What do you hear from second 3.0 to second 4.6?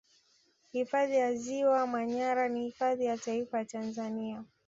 ya Taifa ya Tanzania